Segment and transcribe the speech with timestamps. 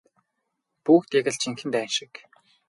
[0.85, 2.13] Бүгд яг л жинхэнэ дайн шиг.